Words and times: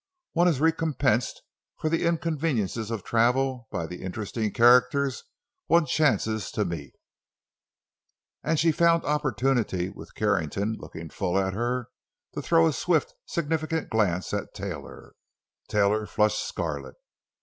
"One 0.33 0.47
is 0.47 0.59
recompensed 0.59 1.43
for 1.77 1.87
the 1.87 2.05
inconveniences 2.07 2.89
of 2.89 3.03
travel 3.03 3.67
by 3.71 3.85
the 3.85 4.01
interesting 4.01 4.49
characters 4.51 5.25
one 5.67 5.85
chances 5.85 6.49
to 6.53 6.65
meet." 6.65 6.95
And 8.43 8.59
she 8.59 8.71
found 8.71 9.05
opportunity, 9.05 9.89
with 9.89 10.15
Carrington 10.15 10.75
looking 10.79 11.11
full 11.11 11.37
at 11.37 11.53
her, 11.53 11.89
to 12.33 12.41
throw 12.41 12.65
a 12.65 12.73
swift, 12.73 13.13
significant 13.27 13.91
glance 13.91 14.33
at 14.33 14.55
Taylor. 14.55 15.13
Taylor 15.67 16.07
flushed 16.07 16.47
scarlet. 16.47 16.95